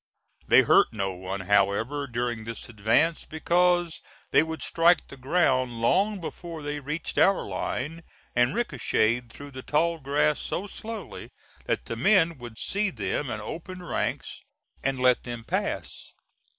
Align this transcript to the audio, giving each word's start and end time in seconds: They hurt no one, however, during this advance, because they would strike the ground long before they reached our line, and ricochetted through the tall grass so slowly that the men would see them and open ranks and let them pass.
They 0.47 0.63
hurt 0.63 0.87
no 0.91 1.11
one, 1.13 1.41
however, 1.41 2.07
during 2.07 2.43
this 2.43 2.67
advance, 2.69 3.23
because 3.23 4.01
they 4.31 4.41
would 4.41 4.63
strike 4.63 5.07
the 5.09 5.15
ground 5.15 5.79
long 5.79 6.19
before 6.19 6.63
they 6.63 6.79
reached 6.79 7.19
our 7.19 7.43
line, 7.43 8.01
and 8.35 8.55
ricochetted 8.55 9.31
through 9.31 9.51
the 9.51 9.61
tall 9.61 9.99
grass 9.99 10.39
so 10.39 10.65
slowly 10.65 11.29
that 11.67 11.85
the 11.85 11.95
men 11.97 12.39
would 12.39 12.57
see 12.57 12.89
them 12.89 13.29
and 13.29 13.43
open 13.43 13.83
ranks 13.83 14.41
and 14.83 14.99
let 14.99 15.21
them 15.21 15.43
pass. 15.43 16.13